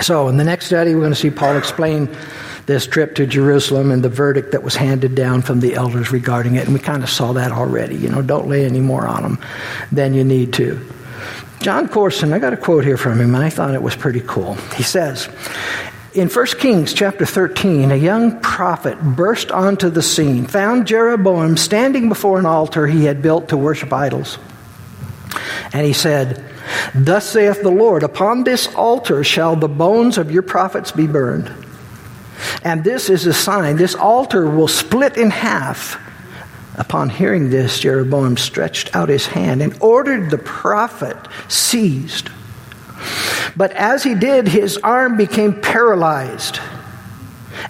[0.00, 2.08] So, in the next study, we're going to see Paul explain
[2.66, 6.54] this trip to Jerusalem and the verdict that was handed down from the elders regarding
[6.54, 6.66] it.
[6.66, 7.96] And we kind of saw that already.
[7.96, 9.38] You know, don't lay any more on them
[9.90, 10.78] than you need to.
[11.60, 14.20] Jon Courson, I got a quote here from him, and I thought it was pretty
[14.20, 14.54] cool.
[14.76, 15.28] He says,
[16.14, 22.08] in 1 Kings chapter 13, a young prophet burst onto the scene, found Jeroboam standing
[22.08, 24.38] before an altar he had built to worship idols.
[25.72, 26.44] And he said,
[26.94, 31.52] Thus saith the Lord, Upon this altar shall the bones of your prophets be burned.
[32.62, 36.00] And this is a sign this altar will split in half.
[36.76, 41.16] Upon hearing this, Jeroboam stretched out his hand and ordered the prophet
[41.48, 42.30] seized.
[43.56, 46.60] But as he did, his arm became paralyzed.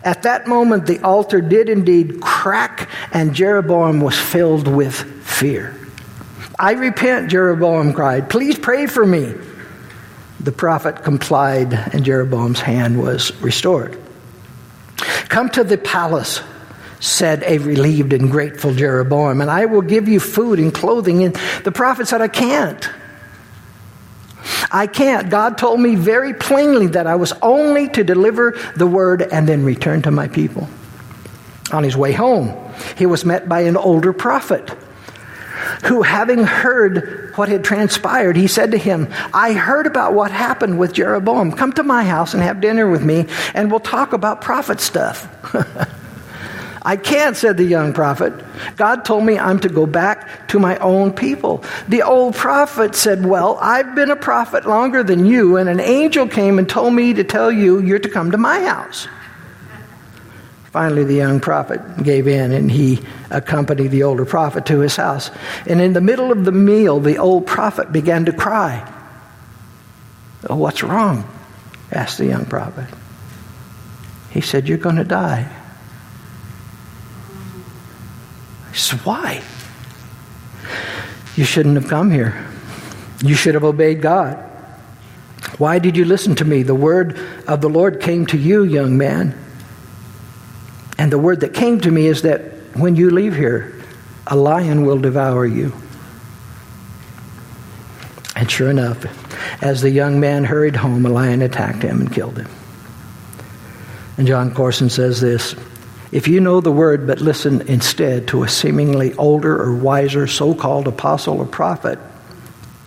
[0.04, 5.74] At that moment, the altar did indeed crack, and Jeroboam was filled with fear.
[6.58, 8.28] I repent, Jeroboam cried.
[8.28, 9.32] Please pray for me.
[10.40, 13.98] The prophet complied, and Jeroboam's hand was restored.
[15.28, 16.40] Come to the palace,
[17.00, 21.22] said a relieved and grateful Jeroboam, and I will give you food and clothing.
[21.24, 22.88] And the prophet said, I can't.
[24.70, 25.30] I can't.
[25.30, 29.64] God told me very plainly that I was only to deliver the word and then
[29.64, 30.68] return to my people.
[31.72, 32.56] On his way home,
[32.96, 34.70] he was met by an older prophet
[35.84, 40.78] who, having heard what had transpired, he said to him, I heard about what happened
[40.78, 41.52] with Jeroboam.
[41.52, 45.28] Come to my house and have dinner with me, and we'll talk about prophet stuff.
[46.88, 48.32] I can't, said the young prophet.
[48.76, 51.62] God told me I'm to go back to my own people.
[51.86, 56.26] The old prophet said, Well, I've been a prophet longer than you, and an angel
[56.26, 59.06] came and told me to tell you you're to come to my house.
[60.72, 65.30] Finally, the young prophet gave in and he accompanied the older prophet to his house.
[65.66, 68.90] And in the middle of the meal, the old prophet began to cry.
[70.48, 71.28] Oh, what's wrong?
[71.92, 72.88] asked the young prophet.
[74.30, 75.54] He said, You're going to die.
[78.78, 79.42] He Why?
[81.36, 82.46] You shouldn't have come here.
[83.22, 84.36] You should have obeyed God.
[85.58, 86.62] Why did you listen to me?
[86.62, 87.18] The word
[87.48, 89.36] of the Lord came to you, young man.
[90.96, 92.40] And the word that came to me is that
[92.74, 93.74] when you leave here,
[94.26, 95.72] a lion will devour you.
[98.36, 99.04] And sure enough,
[99.62, 102.48] as the young man hurried home, a lion attacked him and killed him.
[104.16, 105.56] And Jon Courson says this
[106.10, 110.54] If you know the word but listen instead to a seemingly older or wiser so
[110.54, 111.98] called apostle or prophet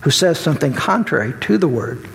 [0.01, 2.07] who says something contrary to the word,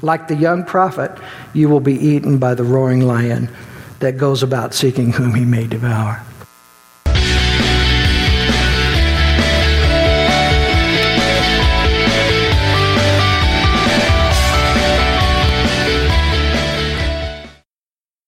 [0.00, 1.12] like the young prophet,
[1.52, 3.50] you will be eaten by the roaring lion
[3.98, 6.24] that goes about seeking whom he may devour.